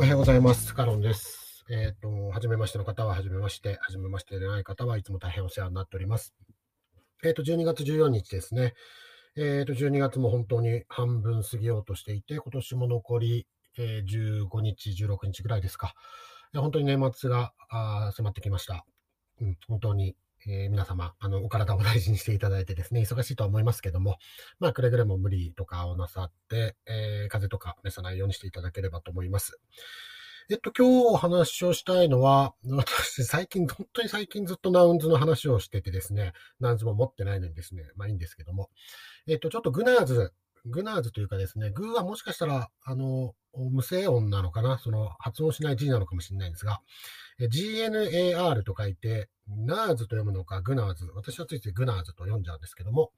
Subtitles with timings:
[0.00, 0.74] おはようございます。
[0.74, 1.66] カロンです。
[1.68, 6.34] えっ、と、はじめましての方ははじめまして、はじめましてでない方はいつも大変お世話になっております。
[7.22, 8.72] えっ、と、12月14日ですね。
[9.36, 13.46] えっ、と、12月も本当に半分過ぎようとしていて、今年も残り、
[13.76, 15.92] え15日、16日ぐらいですか。
[16.54, 18.86] 本当に年末があ迫ってきました。
[19.42, 24.18] うん、本当に、えー皆様、あの、お体を大事にしていただいてですね、忙しいとは思いますけども、
[24.58, 29.60] まあ、くれぐれも無理とかをなさって、えー風邪とか召さないようにしていただければと思います。
[30.50, 38.68] えっと、今日お話をしたいのは、私、最近、本当に最近ずっとナウンズの話をしててですね、ナウンズも持ってないのにですね、まあいいんですけども、
[39.28, 40.32] えっと、ちょっとグナーズ、
[40.66, 46.80] グナーズというかですね、グーはもしかしたら、あの、無声音なのかな、その発音しない G なのかもしれないんですが、
[47.40, 51.10] GNAR と書いて、ナーズと読むのか、グナーズ。
[51.14, 53.12] 私はついついグナーズと読んじゃうんですけども、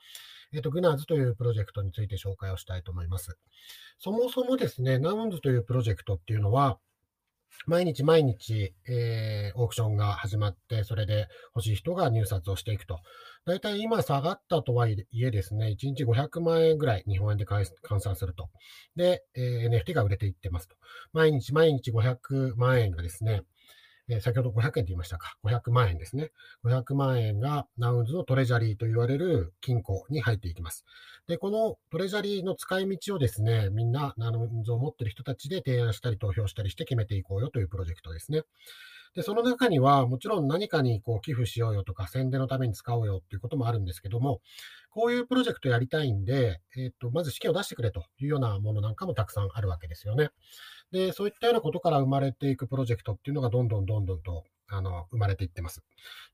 [0.52, 3.36] えっと、グナーズというプロジェクトについて紹介をしたいと思います。
[3.98, 6.78] そもそもですね、ナウンズというプロジェクトっていうのは、
[7.66, 13.00] 毎日毎日、えーオークションが始まって、それで欲しい人が入札をしていくと。
[13.44, 18.48] 大体今下がったとはいえですね、1日500万円ぐらい日本円で換算すると。
[18.96, 20.76] で、えー NFT が売れていってますと。
[21.12, 23.42] 毎日毎日500万円がですね、
[24.08, 25.36] えー先ほど500円って言いましたか。
[25.42, 26.30] 500万円ですね。
[26.64, 30.84] 500万円がナウンズのトレジャリーと言われる金庫に入っていきます。
[31.28, 38.42] で、このトレジャリーの使い道をですね、みんなナウンズを持ってる人たちで提案したり投票したりして決めていこうよというプロジェクトですね。
[39.14, 44.40] で、その中には、もちろん何かにこう寄付しようよとか、宣伝のために使おうよっていうこともあるんですけども、
[44.90, 50.30] こういうプロジェクトやりたいんで、えっ、と、まず資金を出してくれというようなものなんかもたくさんあるわけですよね。
[50.92, 55.82] で、そういったようなことから生まれていくプロジェクトっていうのがどんどんどんどんと、あの、生まれていってます。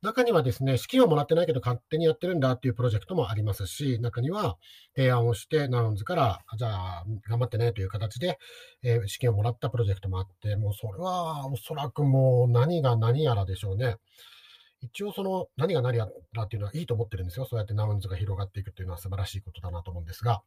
[0.02, 4.56] 中にはですね、資金はもらってないけど勝手にやってるんだっていうプロジェクトもありますし、中には
[4.96, 8.38] 提案をして、ナウンズから、じゃあ、頑張ってねという形で、
[8.82, 13.96] えー資金をもらったプロジェクトもあって、もうそれはおそらくもう何が何やらでしょうね。
[14.80, 17.46] 一応その何が何やらっていうのはいいと思ってるんですよ。
[17.46, 20.42] そうやってナウンズが広がっていくっていうのは素晴らしいことだなと思うんですが、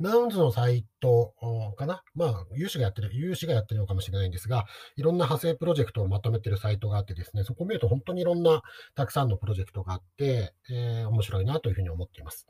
[0.00, 1.34] ナウンズのサイト
[1.76, 2.02] かな？
[2.14, 4.64] まあ、有志がやってる、有志がやってるのかもしれないんですが、
[4.96, 8.62] いろんな派生プロジェクトをまとめてるサイトがあってですね、そこを見ると本当にいろんな
[8.94, 12.46] たくさんのプロジェクトがあって、えー面白いなというふうに思っています。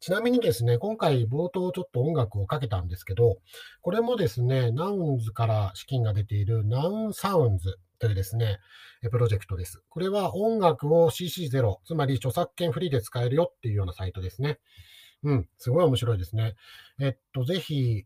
[0.00, 3.38] ちなみにですね、今回冒頭ちょっと音楽をかけたんですけど、
[3.80, 8.58] これもですね、ナウンズから資金が出ているナウンサウンズというですね、
[9.10, 9.82] プロジェクトです。
[9.88, 14.58] これは音楽を CC0、つまり著作権フリーで使えるよっていうようなサイトですね。
[15.24, 16.54] うん、すごい面白いですね。
[17.00, 18.04] えっと、ぜひ、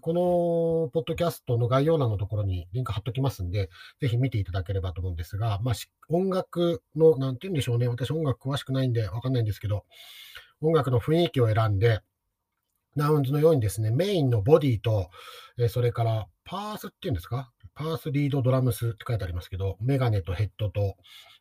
[0.00, 3.68] このポッドキャストの概要欄のところにリンク貼っときますんで、
[4.00, 5.74] ぜひ見ていただければと思うんですが、まあ、
[6.08, 7.86] 音楽の、なんて言うんでしょうね。
[7.88, 9.84] 私音楽詳しくないんでわかんないんですけど、
[10.62, 12.00] 音楽の雰囲気を選んで、
[12.96, 15.10] ナウンズのようにですね、メインのボディと、
[15.58, 17.52] えそれからパースっていうんですか？
[17.74, 20.96] パースリードドラムスって書いてありますけど、メガネとヘッドと、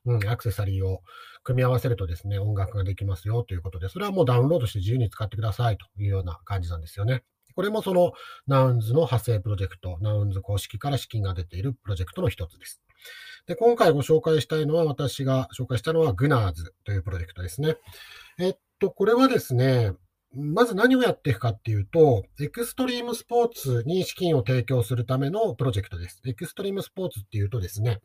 [0.06, 1.02] うん、アクセサリーを
[1.44, 7.24] 組み合わせるとですね、音楽ができますよということで、それはもうダウンロードして自由に使ってくださいというような感じなんですよね。
[7.56, 8.14] これもその
[8.48, 12.82] ナウンズの派生プロジェクト、ナウンズ公式から資金が出ているプロジェクトの一つです。
[13.48, 17.76] で、今回ご紹介したいのは、私が紹介したのはグナーズというプロジェクトですね。
[18.38, 19.94] えっと、これはですね、
[20.36, 26.22] まず何をやっていくかっていうと、エクストリームスポーツに資金を提供するためのプロジェクトです。
[26.26, 28.00] エクストリームスポーツっていうとですね、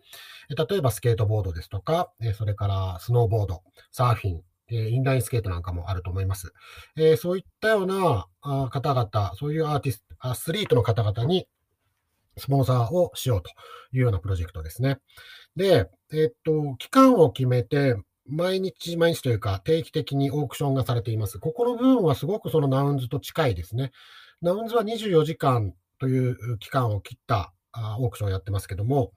[0.48, 6.52] 例えばスケートボードですとか、それからスノーボード、サーフィン、インラインスケートなんかもあると思います。
[7.18, 8.26] そういったような
[8.70, 11.46] 方々、そういうアーティスト、アスリートの方々に
[12.38, 13.50] スポンサーをしようと
[13.92, 14.98] いうようなプロジェクトですね。
[15.56, 17.96] で、えっと、期間を決めて、
[18.26, 21.38] 毎日毎日というか定期的にオークションがされています。
[21.38, 23.92] ここの部分はすごくそのナウンズと近いですね。
[24.40, 27.52] ナウンズは24時間という期間を切った
[27.98, 29.12] オークションをやってますけども、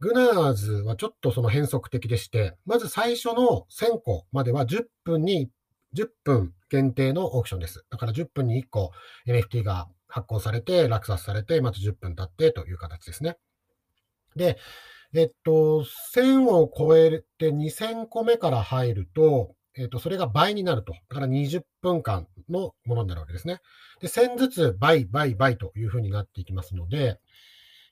[0.00, 5.50] グナーズはちょっとその変則的でして、まず最初の1000個までは10分に、
[5.94, 7.84] 10分限定のオークションです。
[7.90, 8.92] だから10分に1個
[9.26, 13.36] NFT が発行されて、落札されて、また10分経ってという形ですね。
[14.36, 14.56] で、
[15.14, 15.84] えっと、
[16.14, 20.92] 1000を超えて2000個目から入ると、えっと、それが倍になると。
[21.08, 23.60] だから20分間のものになるわけですね。
[24.00, 27.18] で、1000ずつ倍、倍、倍というふうになっていきますので、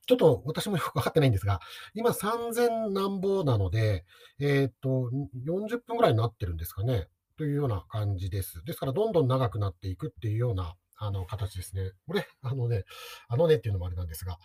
[0.06, 1.60] ちょっと私もよくわかってないんですが、
[1.94, 4.04] 今3000何ぼなので、
[4.40, 5.10] えっと、
[5.46, 7.08] 40分ぐらいになってるんですかね。
[7.36, 8.64] というような感じです。
[8.64, 11.92] ですから、どんどん長くなっていくっていうような、あの、形ですね。
[12.06, 12.84] これ、あのね、
[13.28, 14.38] あのねっていうのもあれなんですが、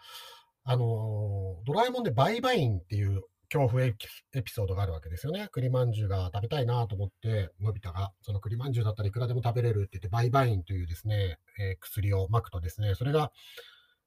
[0.65, 5.47] あの、ドラえもんでバイバインっていう恐怖エピソードがあるわけですよね。
[5.51, 13.31] 栗まんじゅうが食べたいなと思って、のび太が、その栗まんじゅうだったらいくらでも食べれるって言って、バイバインというですね、えー薬をまくとですね、それが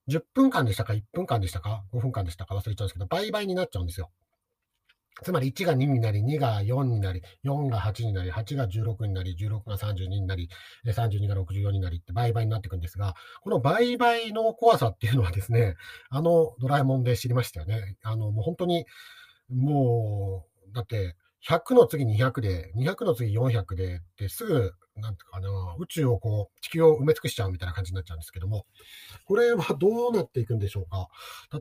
[0.09, 4.11] 10分間でしたか ?1 分間でしたか ?5 分間でしたか忘れちゃうんですけど、売買になっちゃうんですよ。
[5.23, 10.51] つまり1が2になり、2が4になり、4が8になり、8が16になり、16が32になり、
[10.85, 15.77] 32が64になりって倍々になっていくんですが、この倍々の怖さっていうのはですね、
[16.11, 17.97] あのドラえもんで知りましたよね。
[18.03, 18.85] あの、もう本当に、
[19.49, 21.17] もう、だって、
[21.49, 25.49] 100の次200で、200の次400で、ってすぐ、なんていうかな、
[25.79, 28.67] 宇宙をこう、地球を埋め尽くしちゃうみたいな感じになっちゃうんですけども、
[29.27, 31.09] これはどうなっていくんでしょうか。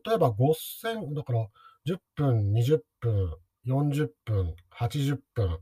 [0.06, 1.48] 例えば5000、だから
[1.86, 3.36] 10分、20分、
[3.68, 5.60] 40分、80分、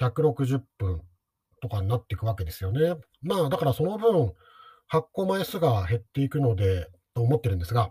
[0.00, 1.02] 160分
[1.60, 2.94] とかになっていくわけですよね。
[3.22, 4.32] まあ、だからその分、
[4.86, 7.90] 発行枚数が減っていくので、と思ってるんですが、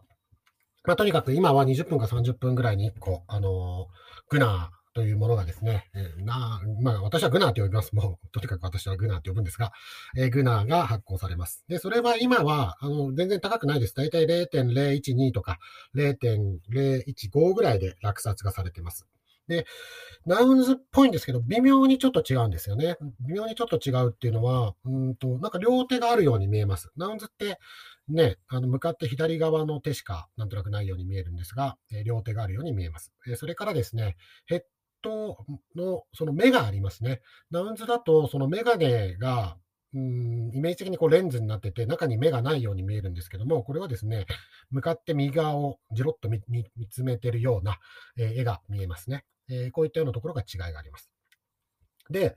[0.85, 7.93] まあ、とにかく今は20分か30分ぐらいに1個、あのー、グナーというものがですね、えー、なまあ、私はグナーと呼びます。
[7.93, 9.71] もう、とにかく私はグナーと呼ぶんですが、
[10.17, 11.65] えー、グナーが発行されます。
[11.67, 13.93] で、それは今は、あの、全然高くないです。
[13.93, 15.59] だいたい0.012とか
[15.95, 19.05] 0.015ぐらいで落札がされています。
[19.47, 19.65] で、
[20.25, 22.97] ナウンズっぽいんですけど、微妙にちょっと違うんですよね。
[23.21, 26.91] 微妙にちょっと違うっていうのは、うんと、なんか両手があるように見えます。
[26.97, 27.59] ナウンズって、
[28.09, 33.13] ね、あの、向かって左側の手しかなんとなくないように見えるんですが、えー、両手があるように見えます。
[33.27, 34.61] えー、それからですね、ヘッ
[35.01, 35.37] ド
[35.75, 37.21] のその目がありますね。
[37.51, 39.57] ナウンズだと、そのメガネが、
[39.93, 44.25] うん、イメージ的にこうレンズになってて、中に目がないように見えるんですけども、これはですね、
[44.71, 46.41] 向かって右側をじろっと見
[46.89, 47.79] つめてるような、
[48.17, 49.23] えー、絵が見えますね。
[49.49, 51.11] えー、こういったようなところが違いがあります。
[52.09, 52.35] で、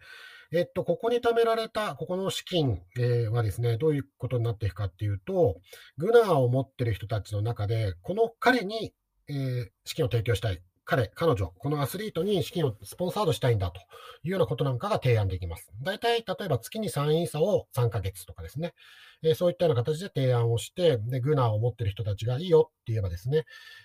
[0.53, 5.61] えっと、ここに貯められた、ここの資金、えー、はですね、どういうことになっていくかっていうと、
[5.97, 8.93] グナーを持ってる人たちの中で、この彼に、
[9.29, 10.61] えー、資金を提供したい。
[10.85, 13.81] 彼、彼女、このアスリートに資金をスポンサードしたいんだと
[14.25, 15.71] いうようなことなんかが提案できます。
[15.83, 18.75] 大体、例えば月に3イーサを3ヶ月とかですね、
[19.23, 23.45] えー、そういったような形で提案をして、で、グナーを持ってる人たちがいいよって言えばですね、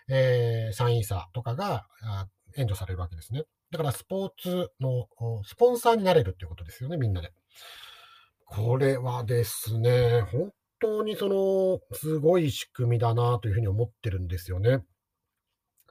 [0.10, 1.86] えー、3イーサとかが
[2.58, 3.44] 援助されるわけですね。
[3.72, 5.08] だからスポーツの
[5.44, 7.32] スポンサーになれるっていうことですよね、みんなで。
[8.46, 14.84] これはですね、本当にその、すごい仕組みだなというふうに思ってるんですよね。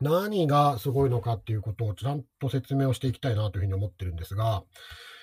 [0.01, 4.65] 何がすごいのかっていうことをちゃんと説明をしていきたいなというふうに思ってるんですが、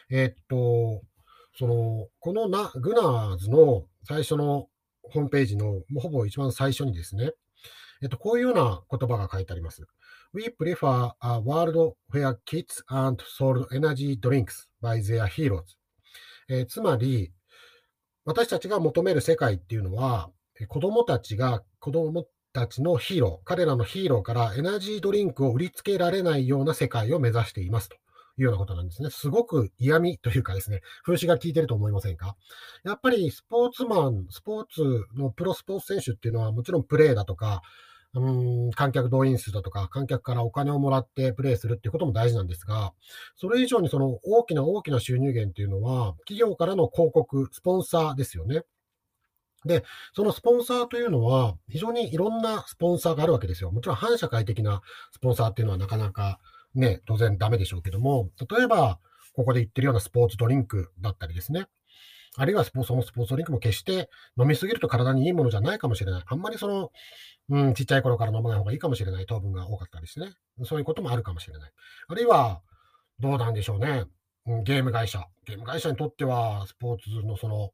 [0.09, 1.01] えー、っと、
[1.57, 4.67] その、このなグナーズの最初の
[5.03, 7.31] ホームページの、ほぼ一番最初にですね、
[8.01, 9.83] えっと、こういうような言葉が書いてあります。
[10.33, 15.63] We prefer a world where kids aren't sold energy drinks by their heroes.
[16.49, 17.33] えー、つまり、
[18.23, 20.29] 私たちが求める世界っていうのは、
[20.67, 27.97] 子供たちが子供たちのヒーロー、彼らのヒーローからエナジードリンクを売りつけられないような世界を目指していますとい
[28.39, 29.09] うようなことなんですね。
[29.09, 32.35] すごく嫌味というかですね、風刺が効いてると思いませんか？
[32.83, 37.61] やっぱりスポーツマン、スポーツのプロスポーツ選手っていうのはもちろんプレーだとか、
[38.13, 42.93] うん、観客動員数だとか、観客からお金をもらってプレイするっていうことも大事なんですが、
[43.37, 48.63] それ以上にその大きな大きな収入源っていうのは、企業からの広告、スポンサーですよね。
[49.65, 53.71] で、そのスポンサーというのは、非常にいろんなスポンサーがあるわけですよ。
[53.71, 54.81] もちろん反社会的な
[55.13, 56.39] スポンサーっていうのはなかなか
[56.75, 58.99] ね、当然ダメでしょうけども、例えば、
[59.33, 61.67] ここで言ってるようなスポーツドリンクだったりですね。
[62.37, 66.23] あるいはスポーツ、そのスポーツドリンクも決して飲みすぎると体にいいものじゃないかもしれない。
[66.25, 66.91] あんまりその、
[67.49, 69.25] うん、ちっちゃい頃から飲まない方がいいかもしれない。
[69.25, 70.33] 糖分が多かったりしてね。
[70.63, 71.71] そういうこともあるかもしれない。
[72.07, 72.61] あるいは、
[73.19, 74.05] どうなんでしょうね。
[74.63, 75.27] ゲーム会社。
[75.45, 77.71] ゲーム会社にとっては、スポーツのその、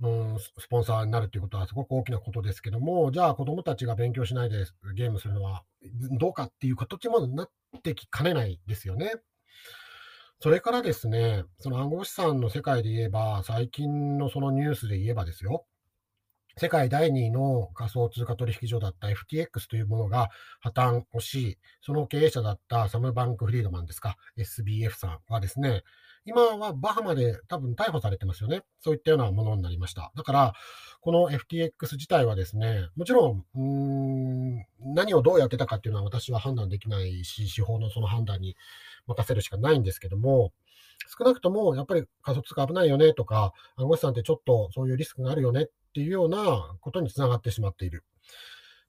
[0.00, 4.64] うん、スポンサーになるということはすごく大きなことですけども、じゃあ子供たちが勉強しないで
[4.96, 5.62] ゲームするのは
[6.18, 7.50] どうかっていう形もなっ
[7.82, 9.12] てきかねないですよね。
[10.42, 15.66] それからですね、その暗号資産の世界で言えば、最近のそのニュースで言えばですよ、
[16.58, 20.30] 世界第2位の仮想通貨取引所だった FTX というものが
[20.60, 25.84] 破綻をし、その経営者だったサム・バンク・フリードマンですか、SBF さんはですね、
[26.24, 28.62] 今はバハマで多分逮捕されてますよね。
[28.80, 30.12] そういったようなものになりました。
[30.14, 30.52] だから、
[31.00, 38.56] この FTX 自体はですね、もちろん、うん何をどうやってたかっていうのは私は判断できないし、司法のその判断に
[39.06, 40.52] 任せるしかないんですけども、
[41.18, 48.04] 少なくともやっぱり仮想通貨危ないよねとか、暗号資産ってちょっとそういうリスクがあるよねっていうようなことにつながってしまっている。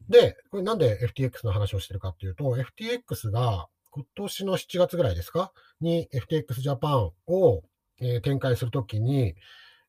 [0.09, 5.51] で、これなんで FTX の話をしてるかっていうと、FTX が今年の7月ぐらいですか？
[5.79, 7.61] に FTX ジャパンを、
[8.01, 9.35] えー、展開するときに、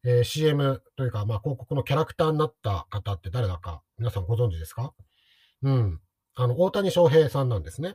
[0.05, 4.93] えー、CM というか、まあ、広告のキャラクターになった方って誰だか皆さんご存知ですか？
[5.63, 6.01] うん。
[6.37, 7.95] あの、大谷翔平さんなんですね。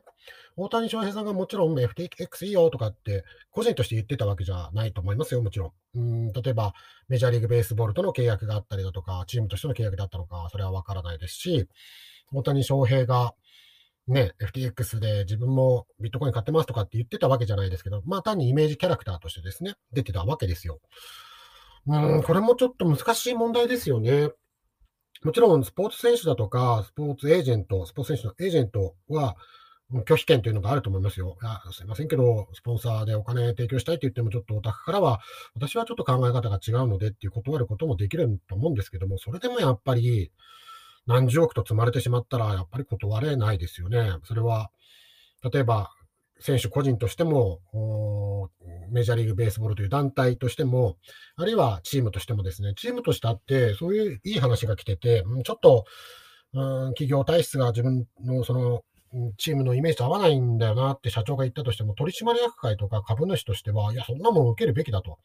[0.56, 6.00] 大谷翔平さんがもちろん FTX いいよとかって個人として言ってたわけじゃないと思いますよ、もちろん。
[6.00, 6.74] うん例えば、
[7.08, 11.68] メジャーリーグベースボールとの契約があったりだとか、チームとしての契約だったのか、それはわからないですし、
[12.32, 13.36] 大谷翔平が
[14.10, 20.80] ね、FTX で自分もビットコイン買ってますとかって言ってたわけじゃないですけど、まあ単にイメージキャラクターとしてですね、出てたわけですよ。
[21.88, 24.30] うん、これもちょっと難しい問題ですよね。
[25.24, 29.36] もちろんスポーツ選手だとか、スポーツエージェント、スポーツ選手のエージェントは、
[30.06, 31.36] 拒否権というのがあると思いますよ。
[31.42, 35.20] あすいませんけど、スポンサーでお金提供したいと言っても、ちょっとお宅からは、
[35.56, 40.32] 私はちょっと考え方が違うのでっていう断ることもできると思うんですけども、それでもやっぱり、
[41.08, 44.12] 何十億と積まれてしまったら、やっぱり断れないですよね。
[44.24, 44.72] それは、
[45.52, 45.92] 例えば、
[46.40, 47.60] 選手個人としても、
[48.92, 50.98] メジャーリーグベースボールという団体としても、
[51.36, 55.86] あるいはチームとしてもですね、チームとしてあって、そういういい話が来てて、ちょっと、
[56.54, 58.84] うん、企業体質が自分のその
[59.38, 65.18] チームのイメージと合わないんだよなって社長が言ったとしても、取締役会とか株主としては、いや、そんなもん受けるべきだと。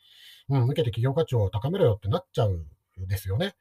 [0.49, 3.55] うん、受けて企業価値を高めろよってなっちゃうんですよね。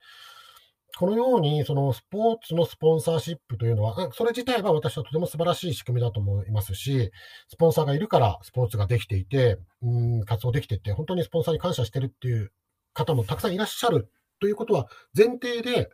[0.98, 7.12] このように、そのスポーツのスポンサーシップというのは、それ自体は私はとても素晴らしい仕組みだと思いますし、
[7.48, 12.52] スポンサーがいるからスポーツができていて、うん、活動できていて、本当にスポンサーに感謝してるっていう
[12.94, 14.10] 方もたくさんいらっしゃる
[14.40, 15.90] ということは前提で、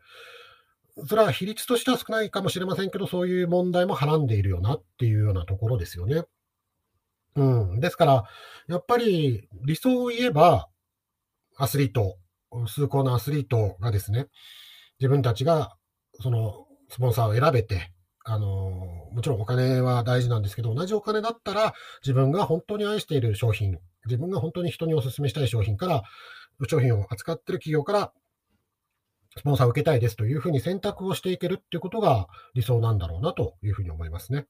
[1.08, 6.24] それは比率としては少ないかもしれませんけど、そういう問題もはらんでいるよなっていうようなところですよね。
[7.36, 7.44] う
[7.78, 7.80] ん。
[7.80, 8.26] ですから、
[8.68, 10.68] やっぱり理想を言えば、
[11.56, 12.18] アスリート、
[12.68, 14.28] 崇高なアスリートがですね、
[15.00, 15.76] 自分たちが、
[16.22, 17.92] その、スポンサーを選べて、
[18.26, 18.48] あの、
[19.12, 26.04] もちろんお金は大事なんですけど、同じお金だったら、自分が本当に愛している商品、自分が本当に人にお勧めしたい商品から、
[26.68, 28.12] 商品を扱ってる企業から、
[29.38, 34.48] スポンサーを受けたいですというふうに選択をしていけるっていうことが理想なんだろうなというふうに思いますね。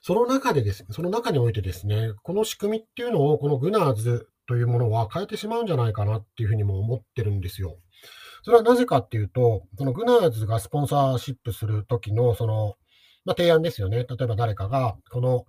[0.00, 7.76] その中でですね、その中においてですね、この仕組みっていうのを、このグナーズというものは変えてしまうんじゃないかなっていうふうにも思ってるんですよ。
[8.42, 12.76] それはなぜかっていうと、そのグナーズがスポンサーシップするときの、その、
[13.24, 13.98] まあ、提案ですよね。
[13.98, 15.44] 例えば誰かが、この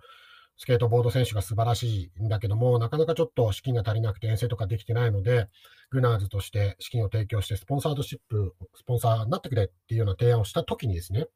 [0.57, 5.47] スケートボード選手が素晴らしいんだけども、なかなかちょっと資金が足りなくて遠征とかできてないので、
[5.89, 11.27] グナーズとして資金を提供して、スポンサードシップ、スポンサーになってくれっていうような提案をしたときにですね、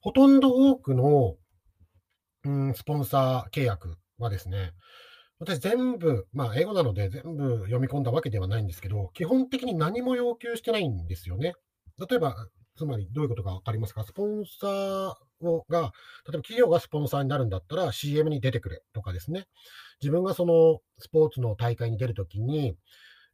[0.00, 1.36] ほとんど多くの、
[2.44, 4.72] うん、スポンサー契約はですね、
[5.38, 11.54] 私全部、まあ英語なので全部読み込んだわけではないんですけど、基本的に何も要求してないんですよね。
[11.98, 12.34] 例えば、
[12.76, 14.04] つまりどういうことかわかりますか？
[14.04, 15.12] スポンサー
[15.46, 19.44] をが、例えば企業がスポンサーになるんだったら CM に出てくれとかですね。
[20.00, 22.76] 自分がそのスポーツの大会に出るときに、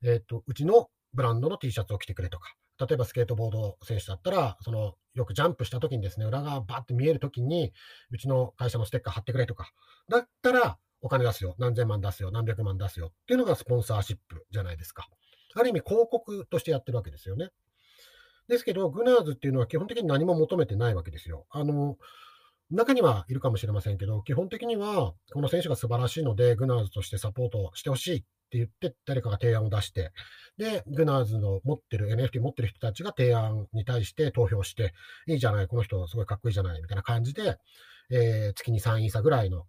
[0.04, 7.72] えっ、ー、と、うちのブランドの T シャツを着てくれとか、例えばスケートボード選手だったら、その、よくジャンプした時にですね、裏側バーって見える時に、
[8.10, 9.70] うちの会社のステッカー貼ってくれとか、
[10.08, 15.08] だったら、お金出すよ、何千万出すよ、何百万出すよっていうのがスポンサーシップじゃないですか。
[15.54, 17.50] ある意味広告としてやってるわけですよね。
[18.48, 21.46] ですけど、グナーズっていうのは基本的に何も求めてないわけですよ。
[21.50, 21.96] あの、
[22.70, 30.12] 中にはいるかもしれませんけど、基本的には、この選手が素晴らしいので、グナーズとしてサポートしてほしいって言って、誰かが提案を出して、
[30.56, 34.92] で、グナーズの持ってる、NFT 持ってる人たちが提案に対して投票して、
[35.26, 37.56] いいじゃない、この人すごいかっこいいじゃない、みたいな感じで、
[38.10, 39.66] えー、月に3イーサぐらいの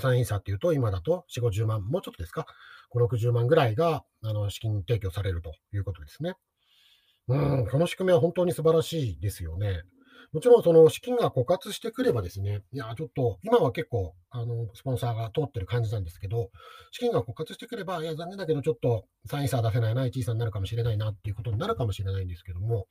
[0.00, 2.46] 3イーサっていうと、今だと4、50万、もうちょっとですか、
[2.94, 6.34] 5、60万ぐらいが、あの、資金提供されるということですね。
[7.28, 9.82] うん、この仕組みは本当に素晴らしいですよね。
[10.32, 16.50] もちろん、その資金が枯渇してくればですね、いや、ちょっと、今は結構、あの、スポンサーが通ってる感じなんですけど、
[16.90, 22.86] 資金が枯渇してくれば、いや、残念だけど、ちょっと、3位差出せないな、1位差になるかもしれないなっていうことになるかもしれないんですけども、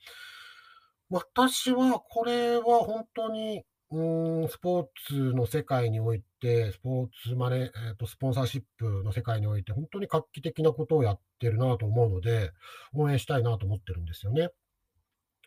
[1.09, 12.51] 私は、これは本当に、うん、スポーツの世界において、スポーツマネ、えーと、スポンサーシップの世界において、本当に画期的なことをやってるなと思うので、
[12.93, 14.49] 応援したいなと思ってるんですよね。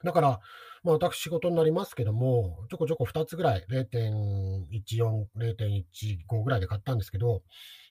[0.04, 0.40] だから、
[0.82, 7.42] まあ、私、仕事になりますけども、ちょこちょこ2つぐらい、0.14、0.15ぐらいで買ったんですけど、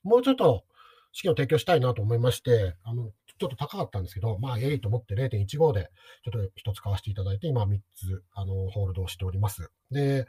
[0.04, 0.66] もうちょっと
[1.14, 3.12] 資金を提供したいなと思いまして、あの
[3.44, 5.90] ちょっと高かったんですけど、まあ、えいと思って0.15で、
[6.24, 9.70] ちょっと1つ買わせていただいて、今3つ、あの、ホールドをしております。
[9.92, 10.26] で、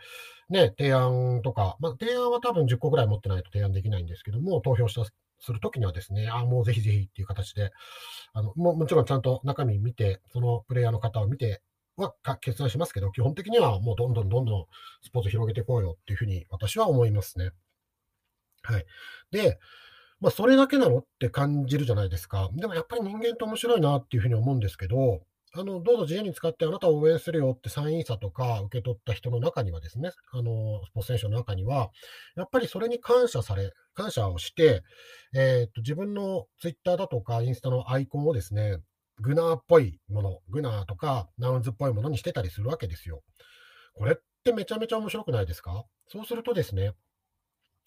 [0.48, 5.04] ね、提案とか、まあ、提案は多分10個ぐらい持ってないと提案できないんですけども、投票した
[5.40, 7.70] するときにはですね、ああ、もうぜひぜひっていう形で、
[8.32, 11.62] あのももちろんちゃんと中身見て、そのプレイヤーの方を見て
[11.96, 14.66] は決断しますけど、基本的にはもうどんどんどんどん
[15.02, 17.50] スポーツ広げていこうよっていうふうに私は思いますね。
[18.62, 18.86] はい。
[19.30, 19.58] で、
[20.24, 22.48] まあ、それだけなのって感じるじゃないですか。
[22.54, 25.20] でもやっぱり人間って面白いなっていうふうに思うんですけど、
[25.52, 31.90] あの、どうぞ自由に使ってあなたを応援するよってサイン差とか受け取った人の中にはですね、あの、スポーツ選手の中には、
[32.36, 34.82] やっぱりそれに感謝され、感謝をして、
[35.34, 38.78] えっ、と、自分のツイッターだとかインスタのアイコンをですね、
[39.20, 43.20] グナーっぽいもの、グナーとかナウンズっぽいものにしてたりするわけですよ。
[43.92, 45.84] これってめちゃめちゃ面白くないですか？
[46.08, 46.92] そうするとですね、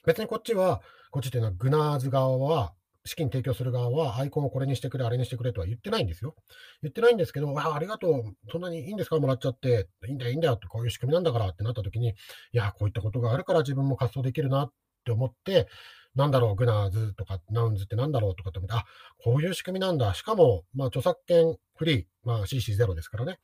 [0.08, 2.74] 別にこっちは、こっちっていうのはグナーズ側は、
[3.04, 6.34] 資金提供する側は、アイコンをこれにしてくれ、あれにしてくれとは言ってないんですよ。
[6.82, 12.14] 言ってないんですけど、あありがとう、そんなにいいんですか、もらっちゃって、いいんだよ、いいんだよって、こういう仕組みなんだからってなった時に、い
[12.54, 14.72] や、こういったことがあるから自分も活動できるなっ
[15.04, 15.68] て思って、
[16.16, 18.86] なんだろう、グナーズとか、ナウンズってなんだろうとかって思って、あ、
[19.22, 20.14] こういう仕組みなんだ。
[20.14, 23.40] しかも、まあ、著作権フリー、まあ、CC0 ですからね。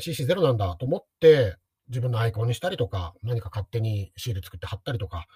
[0.00, 1.56] CC0 なんだと思って、
[1.88, 5.26] 自分のアイコンにしたりとか、何か勝手にシール作って貼ったりとか、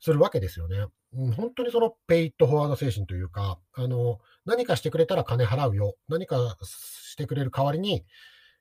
[0.00, 0.86] するわけですよね。
[1.14, 5.94] うん、本当にそのペイットフォワード精神というか、あの、何かしてくれたら金払うよ。
[6.08, 8.04] 何かしてくれる代わりに、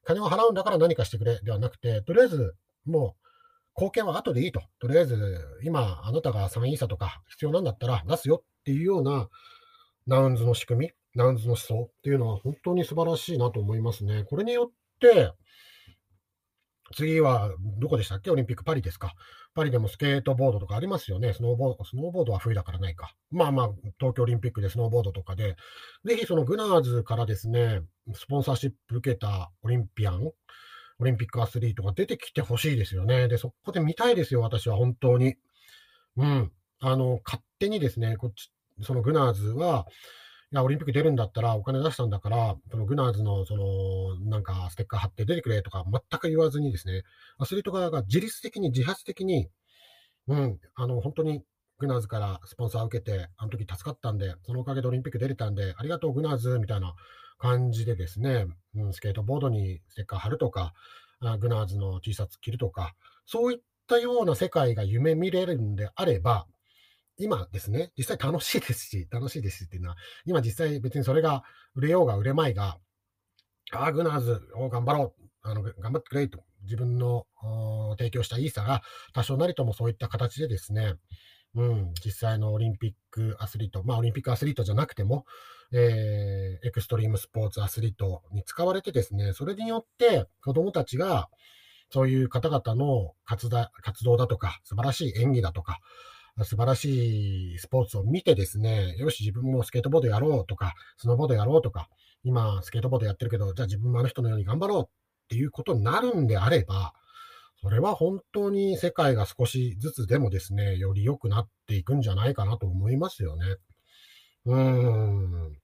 [0.04, 3.28] 金を払うんだから何かしてくれではなくて、とりあえず、もう、
[3.76, 4.62] 貢献は後でいいと。
[4.80, 9.30] とりあえず、今、あなたが3イーサとか必要なんだったら出すよっていうような、
[10.08, 14.24] ナウンズの仕組み、ナウンズの思想っていうのは本当に素晴らしいなと思いますね。
[14.24, 15.34] これによって、
[16.96, 18.32] 次は、どこでしたっけ？
[18.32, 19.14] オリンピック、パリですか。
[19.54, 21.34] パリでもスケートボードとかありますよね。
[21.34, 23.14] スノーボード、スノーボードは冬だからないか。
[23.32, 25.56] まあまあ、東京オリンピックでスノーボードとかで、
[26.06, 27.82] ぜひそのグナーズからですね、
[28.14, 30.32] スポンサーシップ受けたオリンピアン、
[31.00, 33.28] オリンピックアスリートが出てきてほしいですよね。
[33.28, 35.36] で、そこで見たいですよ、私は本当に。
[36.16, 36.52] うん。
[36.80, 38.52] あの、勝手にですね、こっち、
[38.82, 39.88] そのグナーズは、
[40.50, 47.04] いや、オリンピック出るんだったらお金出したんだから、そのグナーズの、その、なんか、ステッカー貼って出てくれとか、全く言わずにですね、
[47.38, 49.50] アスリート側が自律的に、自発的に、
[50.28, 51.44] うん、あの、本当に、
[51.80, 56.96] グナーズからスポンサー受けて、あの時助かったんで、そのおかげでオリンピック出れたんで、ありがとう、グナーズ、みたいな
[57.38, 60.74] 感じでですね、うん、スケートボードにステッカー貼るとか、
[61.40, 66.48] グナーズの T シャツ着るとか、そういったような世界が夢見れるんであれば、
[67.18, 69.96] 今ですね、実際楽しいですし、楽しいですしっていうのは、
[70.26, 71.44] 今実際別にそれが
[71.76, 72.78] 売れようが売れまいが、
[73.72, 77.26] ああ、グナーズを頑張ろう、あの頑張ってくれと、自分の
[77.98, 78.82] 提供したイーサが
[79.14, 80.96] 多少なりともそういった形でですね、
[81.56, 85.26] うん、実際のオリンピックアスリート、まあオリンピックアスリートじゃなくても、
[85.74, 91.30] えー、エクストリームスポーツアスリートに使われてですね、それによって子供たちが
[91.90, 95.80] そういう方々の活動だとか、素晴らしい演技だとか、
[96.44, 101.90] 素晴らしいスポーツを見てですね、よし、自分もスケートボードやろうとか、スノーボードやろうとか、
[102.24, 104.90] 今、スケートボードやってるけど、じゃあ自分もあの人のように頑張ろうっ
[105.30, 106.94] ていうことになるんであれば、
[107.62, 113.58] それは本当に世界が少しずつでもですね、より良くなっていくんじゃないかなと思いますよね。
[114.46, 115.58] うーん。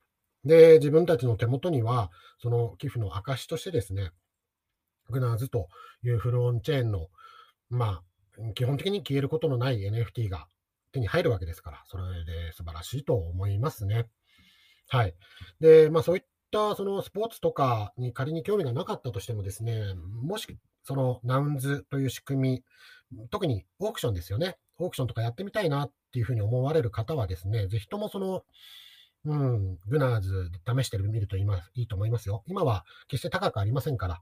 [0.44, 2.10] で、自分たちの手元には、
[2.42, 4.12] その寄付の証としてですね、
[5.10, 5.68] グナーズと
[6.04, 7.08] いうフルオンチェーンの、
[7.70, 8.02] ま
[8.38, 10.48] あ、基本的に消えることのない NFT が
[10.94, 14.08] 手に入るわけですから、それで素晴らしいと思いますね。
[14.88, 15.16] はい。
[15.60, 20.48] で、まあそういったそのスポーツとかに仮に興味がなかったとしてもですね、もし
[20.84, 22.64] そのナウンズという仕組
[23.12, 24.58] み、特にオークションですよね。
[24.78, 28.44] オークションとかやってみたいなっていうふうに思われる方はですね、ぜひともその、
[29.26, 32.44] うん、グナーズ試してみるといいと思いますよ。
[32.48, 34.22] 今は決して高くありませんから。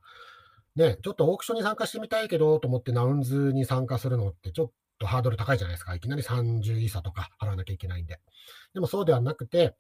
[0.76, 4.74] ね、ちょっとオークションに参加してみたいけどと思ってナウンズに参加するのってちょっと
[5.08, 5.96] ハードル高いじゃないですか。
[5.96, 8.20] いきなり30イーサとか払わなきゃいけないんで。
[8.74, 9.76] でもそうではなくて、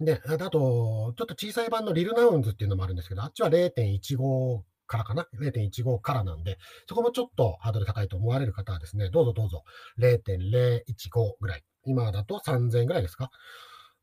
[0.00, 6.58] で、あと、ちょっと小さい版のリルナウンズっていうのもあるんですけど、あっちは0.15からかな ?0.15 からなんで、
[6.88, 9.62] そこもちょっとハードル高いと思われる方はですね、どうぞどうぞ
[9.98, 11.62] 0.015ぐらい。
[11.84, 13.30] 今だと3000円ぐらいですか？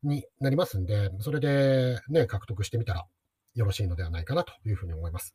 [0.02, 3.04] になりますんで、それでね、獲得してみたら
[3.54, 5.34] よろしいのではないかなというふうに思います。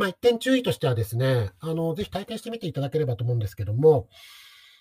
[0.00, 4.08] まあ、一点注意としてはですね、あの、ぜひ体験してみていただければと思うんですけども、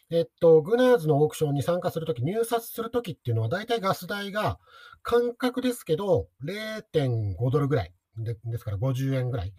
[0.09, 4.59] えっと、グナーズのオークションに参加するとき、入札するときっていうのは、大体ガス代が、
[5.03, 9.53] 感覚ですけど、0.5ドルぐらいで、ですから50円ぐらい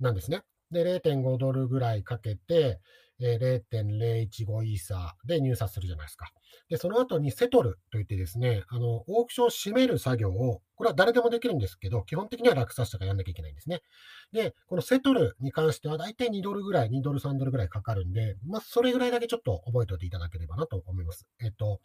[0.00, 0.40] なんですね。
[0.70, 2.80] で、0.5ドルぐらいかけて、
[3.20, 6.30] え0.015イーサーで入札するじゃないですか。
[6.68, 13.80] で、その後にセトルといってですね、あの、オークションを閉める作業を、これは誰でもできるんですけど、基本的には落札者がやんなきゃいけないんですね。
[14.32, 21.26] で、このセトルに関しては大体2ドルぐらい、2ドル、3ドルぐらいかかるんで、まあ、それぐらいだけちょっと覚えておいていただければなと思います。
[21.40, 21.80] えっと、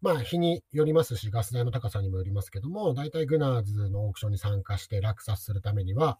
[0.00, 6.18] まあ、日によりますし、ガス代の高さにもよりますけども、大体グナーズのオークションに参加して落札するためには、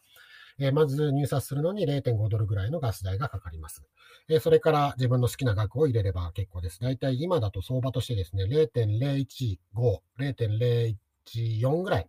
[0.58, 3.84] え、まず入札するのに0.5ドルぐらいのガス代がかかります。
[4.28, 6.80] え、それから自分の好きな額を入れれば結構です。
[6.80, 12.08] 大体今だと相場としてですね、0.015、0.014ぐらい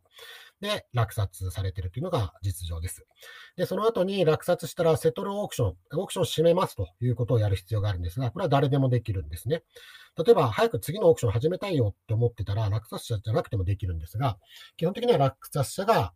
[0.62, 3.06] で、落札されているというのが実情です。
[3.58, 9.64] で、その後に落札したらセトルオークション、オークションを閉めますということをやる必要があるんですが、これは誰でもできるんですね。
[10.18, 14.38] 例えば、早く次のオークション始めたいよって思ってたら、落札者じゃなくてもできるんですが、
[14.78, 16.14] 基本的には落札者が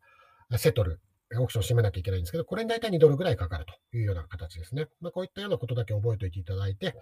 [0.57, 1.01] settle、
[1.37, 4.87] オークションを閉めなきゃいけないんですけど、これに大体2ドルぐらいかかるというような形ですね。
[5.01, 6.95] まあ、こういったようなことだけ覚えておいていただいて、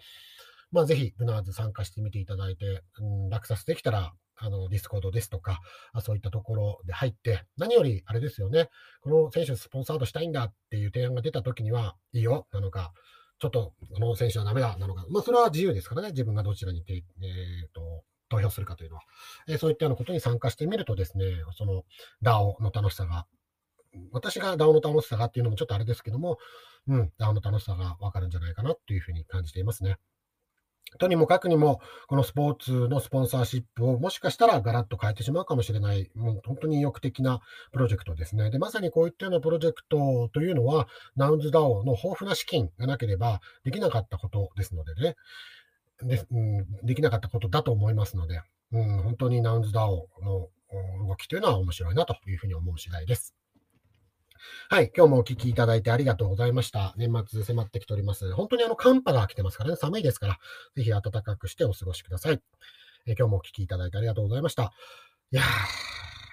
[0.71, 5.61] まあ、ぜひ、 Gnars 参加してみていただいて、うん、落札できたら、あの、 Discord ですとか、
[6.01, 8.69] そういったところで入って、何より、あれですよね、
[9.01, 12.91] この選手スポンサードしたいんだっていう提案が出たときには、いいよ、なのか、
[13.39, 17.03] ちょっと、この選手はダメだ、なのか、まあ、それは自由ですからね、自分がどちらにて、えー
[17.73, 19.03] と、投票するかというのは、
[19.47, 21.25] えー、そういったようなことに参加してみるとですね、
[21.57, 21.83] その
[22.21, 23.25] DAO の楽しさが、
[24.11, 26.37] 私が DAO の楽しさがっていうのもちょっとあれですけども、
[26.87, 29.97] うん、DAO の楽しさがわかるんじゃないかなというふうに感じていますね。
[30.99, 37.41] とにもかくにも、このスポーツのスポンサーシップをもしかしたらガラッと変えてしまうかもしれない、もう本当に意欲的な
[37.73, 38.49] プロジェクトですね。
[38.51, 45.15] で、まさにこういったようなプロジェクトというのは、ナウンズ DAO の豊富な資金がなければできなかったことですのでね、
[46.03, 50.47] で,、うん、できなかったことだと思いますので、うん、本当にナウンズ DAO の
[51.07, 53.35] 動きというのは面白いなというふうに思う次第です。
[54.69, 54.91] はい。
[54.95, 56.93] 今日もお聞きいただいてありがとうございました。
[56.97, 58.31] 年末迫ってきております。
[58.33, 60.39] 本当にあの寒波が来てますからね、寒いですから、
[60.75, 62.41] ぜひ暖かくしてお過ごしください。
[63.05, 64.73] え今日もお聞きいただいてありがとうございました。
[65.31, 65.43] いや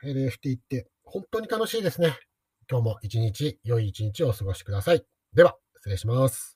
[0.05, 2.19] ー、LFT って本当に楽しいですね。
[2.71, 5.05] 今日も一日、良い一日をお過ごしください。
[5.33, 6.54] では、失礼します。